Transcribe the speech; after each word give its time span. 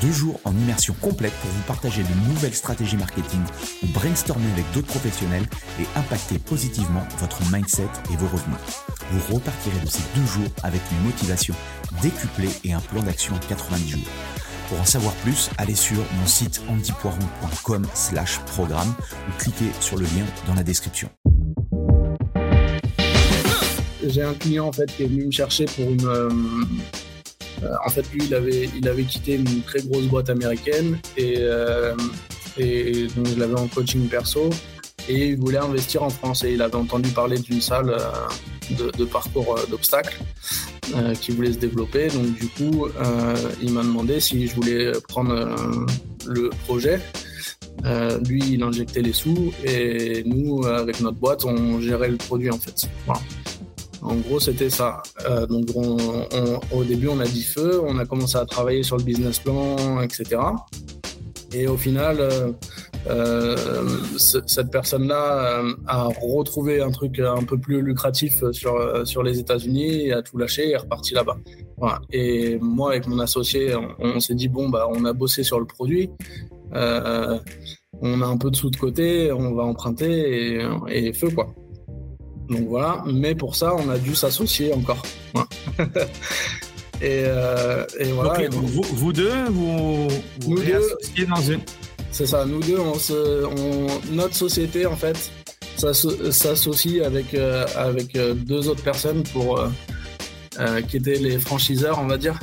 Deux 0.00 0.12
jours 0.12 0.38
en 0.44 0.52
immersion 0.52 0.94
complète 1.00 1.32
pour 1.40 1.50
vous 1.50 1.62
partager 1.62 2.04
de 2.04 2.28
nouvelles 2.28 2.54
stratégies 2.54 2.96
marketing 2.96 3.40
ou 3.82 3.86
brainstormer 3.88 4.50
avec 4.52 4.64
d'autres 4.72 4.86
professionnels 4.86 5.46
et 5.80 5.98
impacter 5.98 6.38
positivement 6.38 7.02
votre 7.18 7.40
mindset 7.52 7.88
et 8.12 8.16
vos 8.16 8.28
revenus. 8.28 8.58
Vous 9.10 9.34
repartirez 9.34 9.80
de 9.80 9.88
ces 9.88 10.02
deux 10.14 10.24
jours 10.24 10.48
avec 10.62 10.80
une 10.92 11.04
motivation 11.04 11.54
décuplée 12.00 12.50
et 12.62 12.74
un 12.74 12.80
plan 12.80 13.02
d'action 13.02 13.34
en 13.34 13.38
90 13.38 13.88
jours. 13.88 14.08
Pour 14.68 14.80
en 14.80 14.84
savoir 14.84 15.14
plus, 15.14 15.50
allez 15.58 15.74
sur 15.74 15.96
mon 16.20 16.26
site 16.26 16.62
antipoiron.com 16.68 17.84
slash 17.94 18.38
programme 18.40 18.94
ou 19.28 19.32
cliquez 19.38 19.70
sur 19.80 19.96
le 19.96 20.04
lien 20.04 20.26
dans 20.46 20.54
la 20.54 20.62
description. 20.62 21.08
J'ai 24.06 24.22
un 24.22 24.34
client 24.34 24.68
en 24.68 24.72
fait 24.72 24.86
qui 24.86 25.02
est 25.02 25.06
venu 25.06 25.26
me 25.26 25.32
chercher 25.32 25.64
pour 25.64 25.90
une, 25.90 26.06
euh, 26.06 26.30
en 27.84 27.90
fait, 27.90 28.04
lui, 28.12 28.22
il 28.24 28.34
avait, 28.34 28.68
il 28.76 28.88
avait 28.88 29.04
quitté 29.04 29.34
une 29.34 29.62
très 29.62 29.80
grosse 29.82 30.04
boîte 30.04 30.30
américaine 30.30 30.98
et, 31.16 31.36
euh, 31.38 31.94
et 32.56 33.06
donc 33.16 33.26
je 33.28 33.38
l'avais 33.38 33.58
en 33.58 33.66
coaching 33.68 34.08
perso 34.08 34.50
et 35.08 35.28
il 35.28 35.38
voulait 35.38 35.58
investir 35.58 36.02
en 36.02 36.10
France 36.10 36.44
et 36.44 36.52
il 36.52 36.62
avait 36.62 36.76
entendu 36.76 37.10
parler 37.10 37.38
d'une 37.38 37.60
salle 37.60 37.90
euh, 37.90 38.90
de, 38.96 39.04
parcours 39.04 39.58
d'obstacles 39.70 40.20
qui 41.20 41.32
voulait 41.32 41.52
se 41.52 41.58
développer. 41.58 42.08
Donc 42.08 42.34
du 42.34 42.48
coup, 42.48 42.88
il 43.62 43.72
m'a 43.72 43.82
demandé 43.82 44.20
si 44.20 44.46
je 44.46 44.54
voulais 44.54 44.92
prendre 45.06 45.54
le 46.26 46.50
projet. 46.66 47.00
lui, 48.26 48.42
il 48.52 48.62
injectait 48.62 49.02
les 49.02 49.12
sous 49.12 49.52
et 49.64 50.22
nous, 50.24 50.64
avec 50.64 51.00
notre 51.00 51.18
boîte, 51.18 51.44
on 51.44 51.80
gérait 51.80 52.08
le 52.08 52.16
produit 52.16 52.50
en 52.50 52.58
fait. 52.58 52.88
Voilà. 53.04 53.20
En 54.02 54.16
gros, 54.16 54.38
c'était 54.38 54.70
ça. 54.70 55.02
Euh, 55.28 55.46
donc, 55.46 55.66
au 56.72 56.84
début, 56.84 57.08
on 57.08 57.20
a 57.20 57.26
dit 57.26 57.42
feu, 57.42 57.80
on 57.84 57.98
a 57.98 58.06
commencé 58.06 58.36
à 58.36 58.46
travailler 58.46 58.82
sur 58.82 58.96
le 58.96 59.02
business 59.02 59.38
plan, 59.38 60.00
etc. 60.00 60.40
Et 61.52 61.66
au 61.66 61.76
final, 61.76 62.18
euh, 62.20 62.52
euh, 63.08 63.56
cette 64.18 64.70
personne-là 64.70 65.62
a 65.86 66.08
retrouvé 66.20 66.80
un 66.80 66.90
truc 66.90 67.18
un 67.18 67.42
peu 67.42 67.58
plus 67.58 67.80
lucratif 67.80 68.44
sur, 68.52 69.06
sur 69.06 69.22
les 69.22 69.38
États-Unis 69.38 70.12
a 70.12 70.22
tout 70.22 70.36
lâché 70.36 70.68
et 70.68 70.72
est 70.72 70.76
reparti 70.76 71.14
là-bas. 71.14 71.38
Et 72.12 72.58
moi, 72.60 72.90
avec 72.90 73.06
mon 73.06 73.18
associé, 73.18 73.74
on, 73.98 74.20
s'est 74.20 74.34
dit 74.34 74.48
bon, 74.48 74.68
bah, 74.68 74.86
on 74.90 75.04
a 75.04 75.12
bossé 75.12 75.42
sur 75.42 75.58
le 75.58 75.66
produit. 75.66 76.10
on 76.72 78.22
a 78.22 78.26
un 78.26 78.36
peu 78.36 78.50
de 78.50 78.56
sous 78.56 78.70
de 78.70 78.76
côté, 78.76 79.32
on 79.32 79.54
va 79.54 79.64
emprunter 79.64 80.60
et, 80.60 81.08
et 81.08 81.12
feu 81.12 81.30
quoi. 81.30 81.54
Donc 82.48 82.66
voilà, 82.68 83.02
mais 83.06 83.34
pour 83.34 83.54
ça, 83.56 83.74
on 83.74 83.88
a 83.88 83.98
dû 83.98 84.14
s'associer 84.14 84.72
encore. 84.74 85.02
Euh, 87.00 87.86
et, 88.00 88.10
voilà. 88.10 88.48
vous, 88.50 89.12
deux, 89.12 89.30
vous, 89.50 90.08
vous 90.40 90.50
nous 90.50 90.60
associez 90.60 91.26
dans 91.26 91.40
une. 91.40 91.60
C'est 92.10 92.26
ça, 92.26 92.44
nous 92.44 92.60
deux, 92.60 92.80
on 92.80 93.86
notre 94.10 94.34
société, 94.34 94.84
en 94.84 94.96
fait, 94.96 95.30
s'associe 95.76 97.06
avec, 97.06 97.34
euh, 97.34 97.64
avec 97.76 98.16
euh, 98.16 98.34
deux 98.34 98.66
autres 98.66 98.82
personnes 98.82 99.22
pour, 99.32 99.62
qui 100.88 100.96
étaient 100.96 101.20
les 101.20 101.38
franchiseurs, 101.38 102.00
on 102.00 102.08
va 102.08 102.16
dire. 102.16 102.40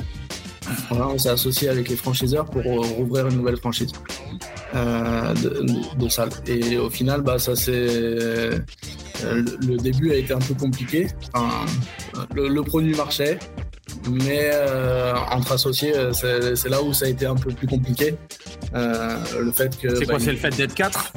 Voilà, 0.88 1.08
on 1.08 1.18
s'est 1.18 1.28
associé 1.28 1.68
avec 1.68 1.90
les 1.90 1.96
franchiseurs 1.96 2.46
pour 2.46 2.62
rouvrir 2.64 3.26
une 3.26 3.36
nouvelle 3.36 3.58
franchise 3.58 3.92
de, 4.74 5.98
de, 5.98 6.08
salle. 6.08 6.30
Et 6.46 6.76
au 6.76 6.90
final, 6.90 7.22
bah, 7.22 7.38
ça 7.38 7.54
c'est 7.54 7.72
euh, 7.72 8.58
le 9.34 9.76
début 9.76 10.12
a 10.12 10.16
été 10.16 10.32
un 10.32 10.38
peu 10.38 10.54
compliqué. 10.54 11.08
le, 12.34 12.60
produit 12.62 12.94
marchait, 12.94 13.38
mais 14.10 14.50
euh, 14.52 15.14
entre 15.30 15.52
associés, 15.52 15.92
euh, 15.96 16.12
c'est 16.12 16.68
là 16.68 16.82
où 16.82 16.92
ça 16.92 17.06
a 17.06 17.08
été 17.08 17.26
un 17.26 17.34
peu 17.34 17.50
plus 17.50 17.66
compliqué. 17.66 18.14
le 18.72 19.52
fait 19.52 19.76
que. 19.78 19.94
C'est 19.96 20.04
quoi, 20.04 20.14
bah, 20.14 20.20
c'est 20.24 20.32
le 20.32 20.38
fait 20.38 20.56
d'être 20.56 20.74
quatre? 20.74 21.12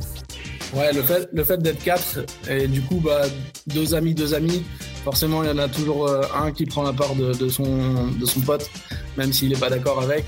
Ouais, 0.75 0.93
le 0.93 1.01
fait, 1.01 1.27
le 1.33 1.43
fait 1.43 1.57
d'être 1.57 1.83
quatre, 1.83 2.19
et 2.47 2.67
du 2.67 2.81
coup, 2.81 3.01
bah, 3.03 3.21
deux 3.67 3.95
amis, 3.95 4.13
deux 4.13 4.35
amis, 4.35 4.63
forcément, 5.03 5.43
il 5.43 5.49
y 5.49 5.51
en 5.51 5.57
a 5.57 5.67
toujours 5.67 6.11
un 6.35 6.51
qui 6.51 6.65
prend 6.65 6.83
la 6.83 6.93
part 6.93 7.15
de, 7.15 7.49
son, 7.49 8.07
de 8.19 8.25
son 8.25 8.41
pote, 8.41 8.69
même 9.17 9.33
s'il 9.33 9.49
n'est 9.49 9.59
pas 9.59 9.69
d'accord 9.69 10.01
avec. 10.03 10.25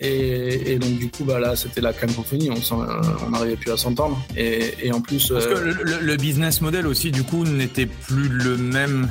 Et, 0.00 0.78
donc 0.78 0.98
du 0.98 1.10
coup, 1.10 1.24
bah, 1.24 1.38
là, 1.38 1.56
c'était 1.56 1.80
la 1.80 1.92
cacomphonie, 1.92 2.50
on 2.50 3.30
n'arrivait 3.30 3.56
plus 3.56 3.70
à 3.70 3.76
s'entendre. 3.76 4.20
Et, 4.36 4.90
en 4.92 5.00
plus... 5.00 5.28
Parce 5.28 5.46
que 5.46 5.52
euh, 5.52 6.00
le, 6.00 6.16
business 6.16 6.60
model 6.60 6.86
aussi, 6.86 7.10
du 7.10 7.22
coup, 7.22 7.44
n'était 7.44 7.86
plus 7.86 8.28
le 8.28 8.56
même. 8.56 9.08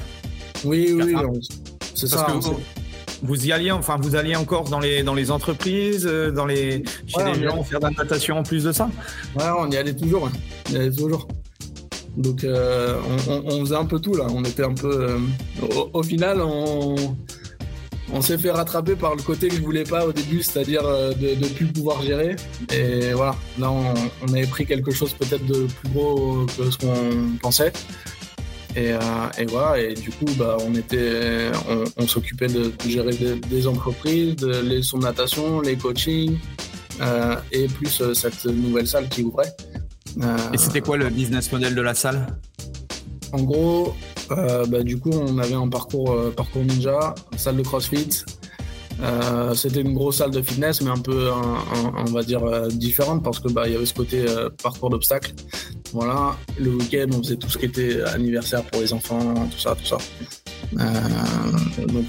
Oui, 0.64 0.94
oui, 0.94 1.16
c'est 1.96 2.08
ça. 2.08 2.28
Que 2.28 2.50
vous, 3.22 3.46
y 3.46 3.54
alliez, 3.54 3.72
enfin, 3.72 3.98
vous 4.02 4.16
alliez 4.16 4.36
encore 4.36 4.66
dans 4.66 4.80
les, 4.80 5.04
dans 5.04 5.14
les 5.14 5.32
entreprises, 5.32 6.06
euh, 6.06 6.32
dans 6.32 6.46
les, 6.46 6.84
chez 7.08 7.24
les 7.24 7.44
gens, 7.44 7.64
faire 7.64 7.80
de 7.80 7.86
la 7.86 7.92
natation 7.92 8.38
en 8.38 8.44
plus 8.44 8.66
de 8.66 8.72
ça 8.74 8.90
Ouais, 9.36 9.46
on 9.58 9.70
y 9.72 9.78
allait 9.78 9.96
toujours. 9.96 10.30
On 10.70 10.74
y 10.74 10.76
allait 10.76 10.92
toujours. 10.92 11.28
Donc, 12.18 12.44
euh, 12.44 12.98
on, 13.28 13.62
faisait 13.62 13.76
un 13.76 13.86
peu 13.86 14.00
tout 14.00 14.14
là. 14.14 14.28
On 14.30 14.44
était 14.44 14.64
un 14.64 14.74
peu. 14.74 15.18
au, 15.94 16.04
final, 16.04 16.42
on 16.42 16.96
on 18.12 18.22
s'est 18.22 18.38
fait 18.38 18.52
rattraper 18.52 18.96
par 18.96 19.16
le 19.16 19.22
côté 19.22 19.48
que 19.48 19.56
je 19.56 19.62
voulais 19.62 19.84
pas 19.84 20.06
au 20.06 20.12
début, 20.12 20.42
c'est-à-dire 20.42 20.86
euh, 20.86 21.14
de 21.14 21.36
ne 21.36 21.48
plus 21.48 21.66
pouvoir 21.68 22.02
gérer. 22.02 22.36
Et 22.74 23.14
voilà, 23.14 23.36
là 23.60 23.72
on, 23.72 24.34
avait 24.34 24.48
pris 24.48 24.66
quelque 24.66 24.92
chose 24.92 25.14
peut-être 25.14 25.46
de 25.46 25.68
plus 25.68 25.90
gros 25.90 26.46
que 26.58 26.70
ce 26.70 26.78
qu'on 26.78 27.38
pensait. 27.42 27.72
Et, 28.76 28.92
euh, 28.92 29.00
voilà, 29.50 29.80
et 29.80 29.94
du 29.94 30.10
coup, 30.10 30.26
bah, 30.36 30.58
on 30.66 30.74
était, 30.74 31.52
on, 31.98 32.08
s'occupait 32.08 32.48
de, 32.48 32.72
gérer 32.88 33.16
des, 33.48 33.68
entreprises, 33.68 34.36
de, 34.38 34.62
les 34.62 34.80
de 34.80 35.00
natation, 35.00 35.62
les 35.62 35.76
coachings, 35.76 36.40
euh, 37.00 37.36
et 37.52 37.68
plus 37.68 38.02
cette 38.14 38.46
nouvelle 38.46 38.88
salle 38.88 39.08
qui 39.10 39.22
ouvrait. 39.22 39.56
et 40.52 40.58
c'était 40.58 40.82
quoi 40.82 40.98
le 40.98 41.10
business 41.10 41.52
model 41.52 41.76
de 41.76 41.82
la 41.82 41.94
salle? 41.94 42.26
En 43.32 43.44
gros, 43.44 43.96
bah, 44.68 44.84
du 44.84 45.00
coup, 45.00 45.12
on 45.12 45.38
avait 45.38 45.54
un 45.54 45.68
parcours, 45.68 46.12
euh, 46.12 46.32
parcours 46.32 46.64
ninja, 46.64 47.16
salle 47.38 47.58
de 47.58 47.64
crossfit. 47.64 48.24
Euh, 49.02 49.54
c'était 49.54 49.82
une 49.82 49.94
grosse 49.94 50.18
salle 50.18 50.32
de 50.32 50.42
fitness, 50.42 50.82
mais 50.82 50.92
un 50.92 51.00
peu, 51.00 51.30
on 51.98 52.12
va 52.12 52.24
dire, 52.24 52.68
différente 52.70 53.24
parce 53.24 53.40
que 53.40 53.50
bah, 53.50 53.68
il 53.68 53.74
y 53.74 53.76
avait 53.76 53.86
ce 53.86 53.94
côté 53.94 54.24
parcours 54.62 54.90
d'obstacles. 54.90 55.34
Voilà, 55.92 56.36
le 56.60 56.72
week-end, 56.72 57.08
on 57.14 57.22
faisait 57.22 57.36
tout 57.36 57.50
ce 57.50 57.58
qui 57.58 57.66
était 57.66 58.02
anniversaire 58.04 58.64
pour 58.64 58.82
les 58.82 58.94
enfants, 58.94 59.34
tout 59.52 59.60
ça, 59.60 59.76
tout 59.76 59.86
ça. 59.86 59.98
donc, 61.88 62.06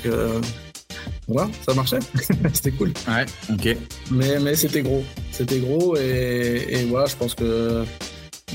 voilà, 1.26 1.48
ça 1.66 1.74
marchait. 1.74 1.98
c'était 2.52 2.70
cool. 2.72 2.92
Ouais, 3.08 3.24
ok. 3.50 3.76
Mais, 4.10 4.38
mais 4.40 4.54
c'était 4.54 4.82
gros. 4.82 5.02
C'était 5.30 5.58
gros 5.58 5.96
et, 5.96 6.66
et, 6.68 6.84
voilà, 6.84 7.06
je 7.06 7.16
pense 7.16 7.34
que 7.34 7.84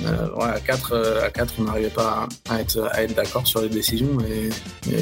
euh, 0.05 0.35
à 0.39 0.59
4, 0.59 0.93
euh, 0.93 1.21
à 1.27 1.45
on 1.57 1.63
n'arrivait 1.63 1.89
pas 1.89 2.27
à 2.49 2.61
être, 2.61 2.89
à 2.91 3.03
être 3.03 3.15
d'accord 3.15 3.45
sur 3.45 3.61
les 3.61 3.69
décisions 3.69 4.17
et, 4.21 4.49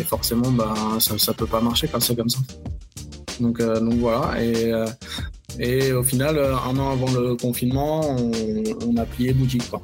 forcément, 0.04 0.52
bah, 0.52 0.74
ça 1.00 1.14
ne 1.16 1.34
peut 1.34 1.46
pas 1.46 1.62
marcher 1.62 1.88
quand 1.88 2.00
c'est 2.00 2.16
comme 2.16 2.30
ça. 2.30 2.40
Donc, 3.40 3.60
euh, 3.60 3.80
donc 3.80 3.96
voilà. 3.96 4.42
Et, 4.42 4.72
et 5.60 5.92
au 5.94 6.04
final, 6.04 6.40
un 6.40 6.78
an 6.78 6.92
avant 6.92 7.12
le 7.12 7.36
confinement, 7.36 8.18
on, 8.88 8.98
a 8.98 9.06
plié 9.06 9.34
boutique. 9.34 9.70
Quoi. 9.70 9.82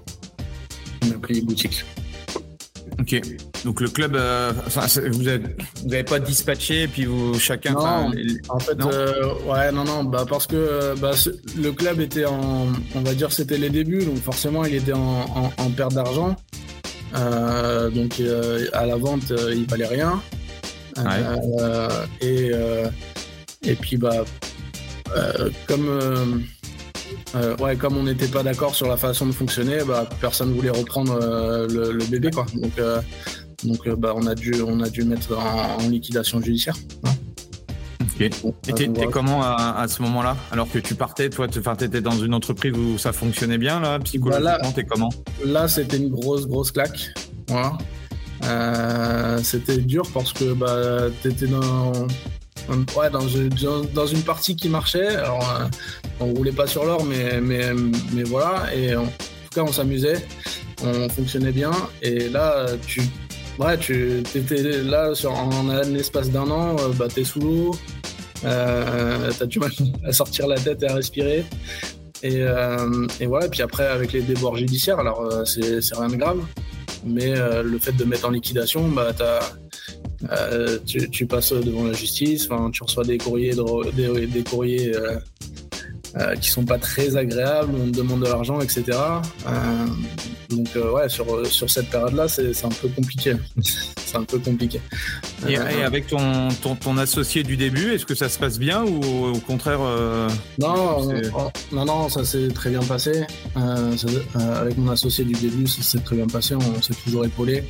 On 1.06 1.12
a 1.12 1.20
plié 1.20 1.42
boutique. 1.42 1.86
Ok. 3.00 3.22
Donc 3.66 3.82
le 3.82 3.90
club, 3.90 4.16
euh, 4.16 4.52
vous 5.12 5.24
n'avez 5.24 6.04
pas 6.04 6.20
dispatché 6.20 6.88
puis 6.88 7.06
vous 7.06 7.40
chacun. 7.40 7.74
Non, 7.74 8.12
en 8.50 8.60
fait, 8.60 8.80
euh, 8.80 9.34
ouais, 9.46 9.72
non, 9.72 9.84
non, 9.84 10.04
bah 10.04 10.26
parce 10.28 10.48
que 10.48 10.56
euh, 10.56 10.96
bah, 10.96 11.12
le 11.58 11.72
club 11.72 12.00
était 12.00 12.26
en, 12.26 12.68
on 12.96 13.02
va 13.02 13.14
dire, 13.14 13.32
c'était 13.32 13.58
les 13.58 13.70
débuts, 13.70 14.06
donc 14.06 14.18
forcément 14.18 14.66
il 14.66 14.76
était 14.76 14.94
en, 14.94 15.52
perte 15.76 15.94
d'argent. 15.94 16.36
donc 17.14 18.22
à 18.74 18.86
la 18.86 18.96
vente, 18.96 19.34
il 19.52 19.66
valait 19.66 19.88
rien. 19.88 20.22
et 22.22 22.52
et 23.66 23.76
puis 23.76 23.98
bah 23.98 24.26
comme 25.68 26.44
euh, 27.36 27.56
ouais, 27.58 27.76
comme 27.76 27.98
on 27.98 28.04
n'était 28.04 28.28
pas 28.28 28.44
d'accord 28.44 28.76
sur 28.76 28.88
la 28.88 28.98
façon 28.98 29.26
de 29.26 29.32
fonctionner, 29.32 29.80
bah, 29.88 30.08
personne 30.22 30.54
voulait 30.54 30.70
reprendre 30.70 31.18
euh, 31.22 31.68
le, 31.68 32.06
bébé, 32.06 32.30
quoi. 32.32 32.46
Donc, 32.54 32.78
euh, 32.78 33.02
donc 33.64 33.90
bah, 33.90 34.14
on 34.16 34.28
a 34.28 34.36
dû, 34.36 34.54
on 34.66 34.82
a 34.82 34.90
dû 34.90 35.04
mettre 35.04 35.38
en, 35.38 35.88
liquidation 35.88 36.42
judiciaire. 36.42 36.76
Ok. 38.02 38.22
Et 38.22 38.74
t'es 38.74 38.90
comment 39.12 39.42
à, 39.42 39.86
ce 39.88 40.02
moment-là? 40.04 40.38
Alors 40.52 40.70
que 40.70 40.80
tu 40.80 40.96
partais, 40.96 41.30
toi, 41.30 41.48
tu 41.48 41.60
étais 41.60 42.02
dans 42.02 42.18
une 42.18 42.34
entreprise 42.34 42.74
où 42.74 42.98
ça 42.98 43.12
fonctionnait 43.14 43.58
bien, 43.58 43.80
là, 43.80 44.00
psychologiquement, 44.00 44.58
bah 44.62 44.72
t'es 44.76 44.84
comment? 44.84 45.10
Là, 45.44 45.68
c'était 45.68 45.98
une 45.98 46.10
grosse, 46.10 46.46
grosse 46.46 46.72
claque. 46.72 47.14
Voilà. 47.48 47.78
c'était 49.44 49.78
dur 49.78 50.04
parce 50.14 50.32
que 50.34 50.54
bah, 50.54 51.10
tu 51.22 51.30
étais 51.30 51.48
dans, 51.48 51.92
ouais, 52.70 53.10
dans, 53.10 53.26
dans, 53.94 54.08
une 54.08 54.22
partie 54.22 54.56
qui 54.56 54.70
marchait. 54.70 55.16
Alors, 55.16 55.70
on 56.20 56.28
roulait 56.28 56.52
pas 56.52 56.68
sur 56.68 56.86
l'or, 56.86 57.04
mais, 57.04 57.40
mais, 57.42 57.72
mais 58.14 58.24
voilà. 58.24 58.74
Et 58.76 58.96
en 58.96 59.06
tout 59.06 59.56
cas, 59.56 59.62
on 59.62 59.72
s'amusait, 59.72 60.26
on 60.84 61.10
fonctionnait 61.10 61.52
bien. 61.52 61.72
Et 62.02 62.30
là, 62.30 62.66
tu 62.86 63.02
Ouais, 63.60 63.78
tu 63.78 64.24
étais 64.34 64.82
là 64.82 65.14
sur, 65.14 65.32
en 65.32 65.70
un 65.70 65.94
espace 65.94 66.32
d'un 66.32 66.50
an, 66.50 66.76
euh, 66.80 66.90
bah, 66.98 67.08
t'es 67.14 67.24
sous 67.24 67.40
l'eau, 67.40 67.76
euh, 68.46 69.32
t'as 69.38 69.46
du 69.46 69.60
mal 69.60 69.72
à 70.06 70.12
sortir 70.12 70.48
la 70.48 70.56
tête 70.56 70.82
et 70.82 70.88
à 70.88 70.96
respirer. 70.96 71.46
Et, 72.24 72.42
euh, 72.42 73.06
et 73.20 73.28
voilà, 73.28 73.48
puis 73.50 73.62
après, 73.62 73.86
avec 73.86 74.12
les 74.12 74.22
déboires 74.22 74.56
judiciaires, 74.56 74.98
alors 74.98 75.22
euh, 75.22 75.46
c'est 75.46 75.96
rien 75.96 76.08
de 76.08 76.16
grave, 76.16 76.40
mais 77.06 77.34
le 77.64 77.78
fait 77.78 77.92
de 77.92 78.06
mettre 78.06 78.28
en 78.28 78.32
liquidation, 78.32 78.88
bah, 78.90 79.14
tu, 80.86 81.10
tu, 81.10 81.26
passes 81.26 81.54
devant 81.54 81.86
la 81.86 81.94
justice, 81.94 82.50
tu 82.72 82.84
reçois 82.84 83.04
des 83.04 83.18
courriers, 83.18 83.54
des, 83.96 84.28
des, 84.28 84.44
courriers 84.44 84.94
euh, 86.16 86.36
qui 86.36 86.50
sont 86.50 86.64
pas 86.64 86.78
très 86.78 87.18
agréables, 87.18 87.74
on 87.76 87.90
te 87.90 87.98
demande 87.98 88.20
de 88.20 88.28
l'argent, 88.28 88.60
etc. 88.62 88.84
Euh, 89.48 89.52
donc 90.48 90.68
euh, 90.76 90.92
ouais, 90.92 91.10
sur, 91.10 91.44
sur 91.48 91.72
cette 91.72 91.90
période-là, 91.90 92.28
c'est 92.28 92.64
un 92.64 92.70
peu 92.70 92.88
compliqué. 92.90 93.34
c'est 93.64 94.18
un 94.18 94.24
peu 94.24 94.38
compliqué. 94.38 94.80
Et, 95.50 95.58
avec 95.58 96.06
ton, 96.06 96.50
ton, 96.62 96.76
ton, 96.76 96.98
associé 97.00 97.42
du 97.42 97.58
début, 97.58 97.94
est-ce 97.94 98.06
que 98.06 98.14
ça 98.14 98.30
se 98.30 98.38
passe 98.38 98.60
bien 98.60 98.84
ou 98.84 99.26
au 99.26 99.40
contraire 99.40 99.80
non, 100.60 101.10
non, 101.72 101.86
non, 101.86 102.10
ça 102.10 102.24
s'est 102.24 102.50
très 102.50 102.70
bien 102.70 102.84
passé. 102.84 103.24
avec 103.56 104.78
mon 104.78 104.92
associé 104.92 105.26
du 105.26 105.34
début, 105.34 105.66
ça 105.66 105.82
s'est 105.82 106.00
très 106.00 106.16
bien 106.16 106.28
passé. 106.28 106.54
On 106.54 106.80
s'est 106.80 106.94
toujours 107.04 107.26
épaulé. 107.26 107.64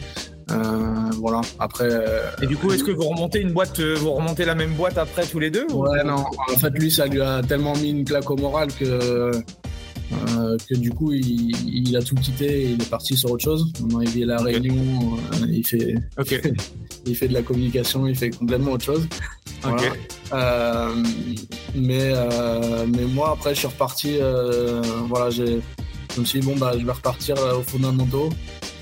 Euh, 0.52 1.10
voilà. 1.20 1.42
Après. 1.60 1.90
Euh, 1.90 2.30
et 2.42 2.48
du 2.48 2.58
coup, 2.58 2.72
est-ce 2.72 2.84
que 2.84 2.92
vous 2.92 3.04
remontez 3.04 3.40
une 3.40 3.52
boîte, 3.52 3.80
euh, 3.80 3.96
vous 3.96 4.12
remontez 4.12 4.46
la 4.46 4.56
même 4.56 4.74
boîte 4.74 4.98
après 4.98 5.26
tous 5.26 5.40
les 5.40 5.50
deux 5.50 5.66
Ouais, 5.72 6.04
non. 6.04 6.26
En 6.54 6.58
fait, 6.58 6.72
lui, 6.72 6.92
ça 6.92 7.08
lui 7.08 7.22
a 7.22 7.42
tellement 7.42 7.76
mis 7.76 7.92
une 7.92 8.06
claque 8.06 8.30
au 8.30 8.36
moral 8.36 8.70
que. 8.74 9.32
que 10.70 10.76
du 10.76 10.92
coup 10.92 11.12
il, 11.12 11.98
a 11.98 12.02
tout 12.02 12.16
quitté 12.16 12.46
et 12.46 12.66
il 12.72 12.82
est 12.82 12.90
parti 12.90 13.16
sur 13.18 13.32
autre 13.32 13.44
chose. 13.44 13.72
Maintenant 13.82 14.02
il 14.02 14.10
vit 14.10 14.24
à 14.24 14.28
la 14.28 14.38
Réunion, 14.38 15.18
il 15.48 15.66
fait, 15.66 15.96
il 17.06 17.16
fait 17.16 17.28
de 17.28 17.34
la 17.34 17.42
communication, 17.42 18.06
il 18.06 18.16
fait 18.16 18.30
complètement 18.30 18.74
autre 18.74 18.86
chose. 18.86 19.08
mais 21.76 22.14
mais 22.88 23.06
moi 23.12 23.32
après 23.34 23.56
je 23.56 23.60
suis 23.60 23.68
reparti, 23.68 24.20
voilà 25.10 25.32
j'ai, 25.32 25.62
je 26.16 26.20
me 26.20 26.26
suis 26.26 26.42
dit 26.42 26.46
bon 26.46 26.58
bah 26.58 26.74
je 26.78 26.86
vais 26.86 26.92
repartir 26.92 27.36
aux 27.58 27.64
fondamentaux. 27.64 28.30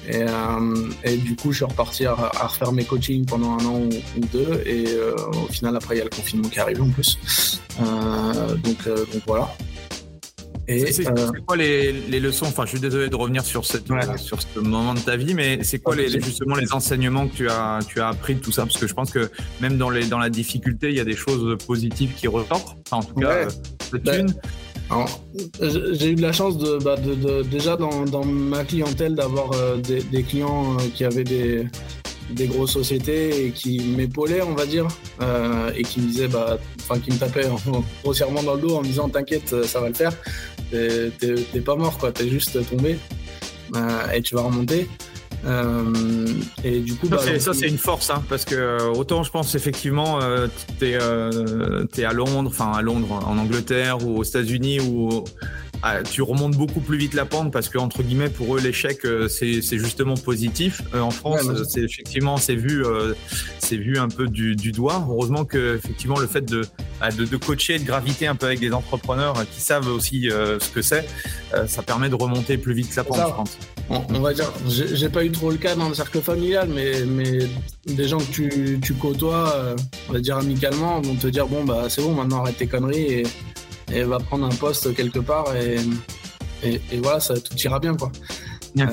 Et, 0.08 0.24
euh, 0.24 0.90
et, 1.04 1.18
du 1.18 1.36
coup, 1.36 1.52
je 1.52 1.58
suis 1.58 1.66
reparti 1.66 2.06
à, 2.06 2.14
refaire 2.14 2.72
mes 2.72 2.86
coachings 2.86 3.26
pendant 3.26 3.60
un 3.60 3.66
an 3.66 3.82
ou, 3.82 4.26
deux. 4.32 4.62
Et 4.66 4.86
euh, 4.88 5.16
au 5.44 5.52
final, 5.52 5.76
après, 5.76 5.96
il 5.96 5.98
y 6.00 6.02
a 6.02 6.06
le 6.06 6.10
confinement 6.10 6.50
qui 6.50 6.60
arrive 6.60 6.82
en 6.82 6.90
plus. 6.90 7.62
Euh, 7.80 8.56
donc, 8.56 8.86
donc 8.88 9.22
voilà. 9.28 9.50
C'est 10.68 11.04
quoi 11.46 11.58
les, 11.58 11.92
les, 11.92 12.20
leçons? 12.20 12.46
Enfin, 12.46 12.64
je 12.64 12.72
suis 12.72 12.80
désolé 12.80 13.10
de 13.10 13.16
revenir 13.16 13.44
sur, 13.44 13.66
cette, 13.66 13.88
sur 14.18 14.42
ce 14.42 14.60
moment 14.60 14.94
de 14.94 15.00
ta 15.00 15.18
vie, 15.18 15.34
mais 15.34 15.64
c'est 15.64 15.80
quoi 15.80 15.96
les, 15.96 16.10
justement 16.10 16.56
les 16.56 16.72
enseignements 16.72 17.28
que 17.28 17.36
tu 17.36 17.50
as, 17.50 17.80
tu 17.88 18.00
as 18.00 18.08
appris 18.08 18.36
de 18.36 18.40
tout 18.40 18.54
ça? 18.54 18.64
Parce 18.64 18.78
que 18.78 18.88
je 18.88 18.94
pense 18.94 19.12
que 19.12 19.30
même 19.60 19.78
dans, 19.78 19.90
les, 19.90 20.06
dans 20.06 20.20
la 20.20 20.30
difficulté, 20.30 20.90
il 20.90 20.96
y 20.96 21.02
a 21.02 21.04
des 21.04 21.16
choses 21.16 21.58
positives 21.66 22.14
qui 22.14 22.28
ressortent. 22.28 22.78
Enfin, 22.90 22.98
en 22.98 23.04
tout 23.04 23.20
cas, 23.20 23.48
ouais. 23.48 24.26
J'ai 25.62 26.12
eu 26.12 26.16
de 26.16 26.22
la 26.22 26.32
chance 26.32 26.58
de, 26.58 26.78
bah, 26.78 26.96
de, 26.98 27.44
déjà 27.44 27.78
dans, 27.78 28.26
ma 28.26 28.64
clientèle 28.64 29.16
d'avoir 29.16 29.52
euh, 29.54 29.78
des, 29.78 30.24
clients 30.24 30.76
euh, 30.76 30.84
qui 30.94 31.06
avaient 31.06 31.24
des, 31.24 31.68
grosses 32.48 32.74
sociétés 32.74 33.48
et 33.48 33.52
qui 33.52 33.80
m'épaulaient, 33.80 34.42
on 34.42 34.54
va 34.54 34.66
dire, 34.66 34.88
euh, 35.22 35.72
et 35.76 35.84
qui 35.84 36.02
me 36.02 36.08
disaient, 36.08 36.28
bah, 36.28 36.58
enfin, 36.82 37.00
qui 37.00 37.12
me 37.12 37.18
tapaient 37.18 37.48
grossièrement 38.04 38.44
dans 38.44 38.56
le 38.56 38.62
dos 38.62 38.76
en 38.76 38.82
me 38.82 38.88
disant, 38.88 39.10
t'inquiète, 39.10 39.64
ça 39.66 39.80
va 39.80 39.90
le 39.90 39.94
faire. 39.94 40.14
T'es 40.72 41.62
pas 41.64 41.76
mort, 41.76 41.98
quoi. 41.98 42.12
T'es 42.12 42.30
juste 42.30 42.58
tombé 42.70 42.98
et 44.14 44.22
tu 44.22 44.36
vas 44.36 44.42
remonter. 44.42 44.90
Euh, 45.46 46.28
et 46.64 46.80
du 46.80 46.96
coup, 46.96 47.08
ça, 47.08 47.16
bah, 47.16 47.54
c'est 47.54 47.68
une 47.68 47.78
force, 47.78 48.10
hein, 48.10 48.24
parce 48.30 48.46
que 48.46 48.56
euh, 48.56 48.94
autant 48.94 49.24
je 49.24 49.32
pense 49.32 49.56
effectivement, 49.56 50.22
euh, 50.22 50.48
t'es 50.80 50.92
es 50.92 52.06
à 52.06 52.14
Londres, 52.14 52.50
enfin 52.50 52.72
à 52.72 52.82
Londres, 52.82 53.20
en 53.26 53.38
Angleterre 53.38 54.06
ou 54.06 54.20
aux 54.20 54.24
États-Unis, 54.24 54.80
ah, 54.82 55.46
tu 56.10 56.22
remontes 56.22 56.56
beaucoup 56.56 56.80
plus 56.80 56.98
vite 56.98 57.14
la 57.14 57.26
pente 57.26 57.52
parce 57.52 57.70
que 57.70 57.78
entre 57.78 58.04
guillemets 58.04 58.30
pour 58.30 58.56
eux 58.56 58.60
l'échec 58.60 59.00
c'est 59.30 59.78
justement 59.78 60.16
positif. 60.16 60.82
en 60.94 61.12
France, 61.12 61.42
c'est 61.70 61.82
effectivement 61.82 62.38
c'est 62.38 62.56
vu 62.56 62.84
c'est 63.60 63.78
vu 63.78 63.98
un 63.98 64.10
peu 64.10 64.28
du, 64.28 64.56
du, 64.56 64.72
doigt. 64.72 65.06
Heureusement 65.10 65.46
que 65.46 65.78
effectivement 65.78 66.20
le 66.20 66.28
fait 66.28 66.42
de, 66.42 66.66
bah, 67.00 67.10
de, 67.10 67.26
de 67.26 67.38
coacher, 67.38 67.80
de 67.80 67.86
graviter 67.86 68.28
un 68.28 68.36
peu 68.36 68.48
avec 68.48 68.60
des 68.60 68.74
entrepreneurs 68.74 69.36
qui 69.52 69.62
savent 69.62 69.88
aussi 69.88 70.30
ce 70.30 70.70
que 70.70 70.82
c'est, 70.82 71.08
ça 71.68 71.82
permet 71.82 72.10
de 72.10 72.16
remonter 72.16 72.58
plus 72.58 72.74
vite 72.74 72.96
la 72.96 73.04
pente, 73.04 73.18
je 73.18 73.34
pense 73.34 73.58
on, 73.92 74.20
va 74.20 74.34
dire, 74.34 74.52
j'ai 74.68 75.10
pas 75.10 75.26
eu 75.26 75.32
trop 75.32 75.52
le 75.52 75.58
cas 75.58 75.76
dans 75.76 75.90
le 75.90 75.96
cercle 75.96 76.22
familial, 76.22 76.70
mais, 76.74 77.04
mais 77.06 77.40
des 77.86 78.08
gens 78.08 78.20
que 78.20 78.32
tu, 78.32 78.80
tu 78.82 78.94
côtoies, 78.94 79.54
euh, 79.56 79.76
on 80.10 80.14
va 80.14 80.20
dire 80.20 80.38
amicalement, 80.38 81.02
vont 81.02 81.16
te 81.16 81.28
dire 81.28 81.48
bon 81.48 81.64
bah 81.64 81.86
c'est 81.90 82.02
bon, 82.02 82.14
maintenant 82.14 82.42
arrête 82.42 82.58
tes 82.58 82.68
conneries 82.68 83.14
et, 83.14 83.24
et 83.94 84.04
va 84.04 84.20
prendre 84.20 84.46
un 84.46 84.56
poste 84.56 84.94
quelque 84.96 85.20
part 85.20 85.56
et, 85.56 85.78
et, 86.64 86.98
voilà, 87.02 87.20
ça 87.20 87.34
tout 87.40 87.58
ira 87.58 87.80
bien 87.80 87.96
quoi. 87.96 88.12
Euh, 88.78 88.84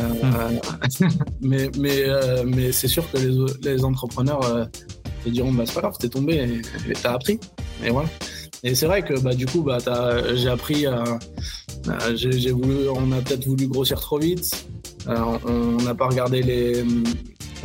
mais 1.40 1.70
mais, 1.78 2.02
euh, 2.04 2.42
mais 2.44 2.72
c'est 2.72 2.88
sûr 2.88 3.08
que 3.10 3.18
les, 3.18 3.70
les 3.70 3.84
entrepreneurs 3.84 4.68
te 5.24 5.28
diront 5.28 5.52
bah 5.52 5.64
c'est 5.66 5.74
pas 5.74 5.82
grave, 5.82 5.96
t'es 5.98 6.08
tombé 6.08 6.62
et 6.88 6.92
t'as 6.94 7.12
appris. 7.12 7.38
Et 7.84 7.90
voilà. 7.90 8.08
Et 8.64 8.74
c'est 8.74 8.86
vrai 8.86 9.02
que 9.02 9.18
bah, 9.20 9.34
du 9.34 9.46
coup, 9.46 9.62
bah, 9.62 9.78
j'ai 10.34 10.48
appris 10.48 10.86
à. 10.86 11.04
j'ai 12.14 12.50
voulu, 12.50 12.88
on 12.88 13.12
a 13.12 13.20
peut-être 13.20 13.46
voulu 13.46 13.68
grossir 13.68 14.00
trop 14.00 14.18
vite. 14.18 14.66
Euh, 15.06 15.16
on 15.46 15.82
n'a 15.82 15.94
pas 15.94 16.08
regardé 16.08 16.42
les. 16.42 16.84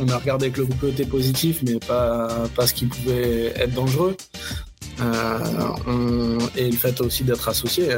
On 0.00 0.08
a 0.08 0.18
regardé 0.18 0.50
que 0.50 0.60
le 0.60 0.66
côté 0.80 1.04
positif, 1.04 1.60
mais 1.64 1.78
pas, 1.78 2.28
pas 2.56 2.66
ce 2.66 2.74
qui 2.74 2.86
pouvait 2.86 3.52
être 3.56 3.74
dangereux. 3.74 4.16
Euh, 5.00 6.38
et 6.56 6.70
le 6.70 6.76
fait 6.76 7.00
aussi 7.00 7.24
d'être 7.24 7.48
associé, 7.48 7.88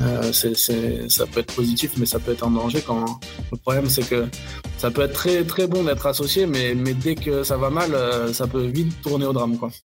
euh, 0.00 0.32
ça 0.32 1.26
peut 1.26 1.40
être 1.40 1.54
positif, 1.54 1.92
mais 1.96 2.06
ça 2.06 2.18
peut 2.18 2.32
être 2.32 2.46
un 2.46 2.50
danger 2.50 2.82
quand. 2.86 3.20
Le 3.52 3.58
problème, 3.58 3.88
c'est 3.88 4.08
que 4.08 4.26
ça 4.78 4.90
peut 4.90 5.02
être 5.02 5.12
très 5.12 5.44
très 5.44 5.66
bon 5.66 5.84
d'être 5.84 6.06
associé, 6.06 6.46
mais, 6.46 6.74
mais 6.74 6.94
dès 6.94 7.14
que 7.14 7.42
ça 7.42 7.56
va 7.56 7.70
mal, 7.70 7.96
ça 8.32 8.46
peut 8.46 8.66
vite 8.66 9.00
tourner 9.02 9.26
au 9.26 9.32
drame, 9.32 9.56
quoi. 9.56 9.70